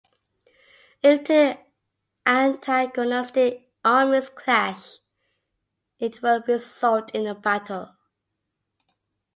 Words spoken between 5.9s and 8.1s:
it will result in a battle.